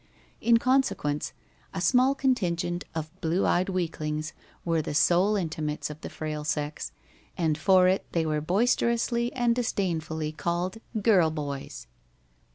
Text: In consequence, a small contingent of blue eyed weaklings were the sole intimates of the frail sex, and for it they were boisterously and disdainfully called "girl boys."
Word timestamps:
In 0.41 0.57
consequence, 0.57 1.31
a 1.75 1.79
small 1.79 2.15
contingent 2.15 2.85
of 2.95 3.11
blue 3.21 3.45
eyed 3.45 3.69
weaklings 3.69 4.33
were 4.65 4.81
the 4.81 4.95
sole 4.95 5.35
intimates 5.35 5.91
of 5.91 6.01
the 6.01 6.09
frail 6.09 6.43
sex, 6.43 6.91
and 7.37 7.55
for 7.55 7.87
it 7.87 8.03
they 8.11 8.25
were 8.25 8.41
boisterously 8.41 9.31
and 9.33 9.53
disdainfully 9.55 10.31
called 10.31 10.77
"girl 11.03 11.29
boys." 11.29 11.85